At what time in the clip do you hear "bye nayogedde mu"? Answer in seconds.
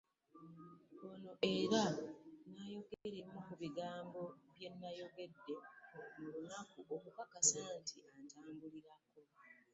4.53-6.27